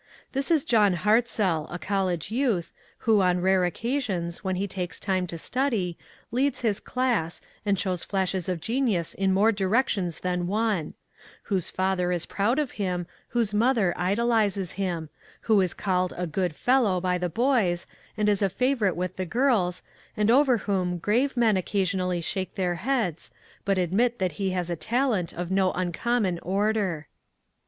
This 0.31 0.49
is 0.49 0.63
John 0.63 0.93
Hart 0.93 1.27
zell, 1.27 1.67
a 1.69 1.77
college 1.77 2.31
youth, 2.31 2.71
who, 3.05 3.21
on 3.21 3.39
rare 3.39 3.65
occasions, 3.65 4.43
when 4.43 4.55
he 4.55 4.67
takes 4.67 4.99
time 4.99 5.27
to 5.27 5.37
study, 5.37 5.95
leads 6.31 6.61
his 6.61 6.79
class, 6.79 7.39
and 7.67 7.77
shows 7.77 8.03
flashes 8.03 8.49
of 8.49 8.61
genius 8.61 9.13
in 9.13 9.31
more 9.31 9.53
direc 9.53 9.89
tions 9.89 10.21
than 10.21 10.47
one; 10.47 10.95
whose 11.43 11.69
father 11.69 12.11
is 12.11 12.25
proud 12.25 12.57
of 12.57 12.71
him, 12.81 13.05
whose 13.27 13.53
mother 13.53 13.93
idolizes 13.95 14.71
him, 14.71 15.09
who 15.41 15.61
is 15.61 15.75
called 15.75 16.13
a 16.17 16.25
*' 16.25 16.25
good 16.39 16.55
fellow" 16.55 16.99
by 16.99 17.19
the 17.19 17.29
boys, 17.29 17.85
and 18.17 18.27
is 18.27 18.41
a 18.41 18.49
favorite 18.49 18.95
with 18.95 19.17
the 19.17 19.25
girls, 19.27 19.83
and 20.17 20.31
over 20.31 20.57
whom 20.65 20.97
grave 20.97 21.37
men 21.37 21.55
occasionally 21.55 22.21
shake 22.21 22.55
their 22.55 22.73
heads, 22.73 23.29
but 23.63 23.77
admit 23.77 24.17
that 24.17 24.31
he 24.41 24.49
has 24.49 24.75
talent 24.79 25.31
of 25.31 25.51
no 25.51 25.71
uncom 25.73 26.23
mon 26.23 26.39
order. 26.39 27.05